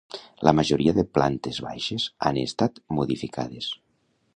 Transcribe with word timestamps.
La 0.47 0.53
majoria 0.59 0.93
de 0.99 1.03
plantes 1.19 1.61
baixes 1.67 2.09
han 2.31 2.43
estat 2.49 2.85
modificades. 3.01 3.75